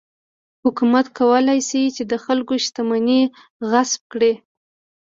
[0.63, 3.21] حکومت کولای شي چې د خلکو شتمنۍ
[3.69, 4.33] غصب کړي.